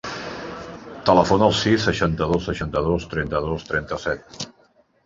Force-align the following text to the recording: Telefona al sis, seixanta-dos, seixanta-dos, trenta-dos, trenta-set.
Telefona 1.09 1.45
al 1.49 1.53
sis, 1.59 1.75
seixanta-dos, 1.89 2.49
seixanta-dos, 2.51 3.07
trenta-dos, 3.13 3.71
trenta-set. 3.71 4.51